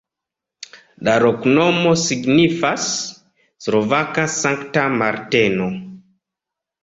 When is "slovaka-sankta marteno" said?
3.65-5.69